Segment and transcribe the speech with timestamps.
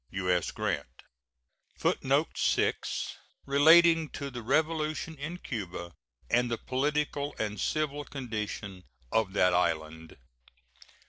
[0.09, 0.49] U.S.
[0.49, 1.03] GRANT.
[1.77, 5.93] [Footnote 6: Relating to the revolution in Cuba
[6.27, 10.17] and the political and civil condition of that island.